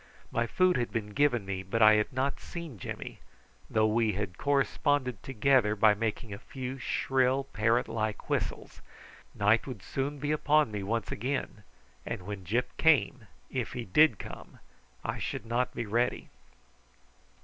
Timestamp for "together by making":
5.21-6.33